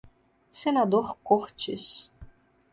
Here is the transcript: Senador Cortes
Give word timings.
Senador 0.51 1.15
Cortes 1.21 2.09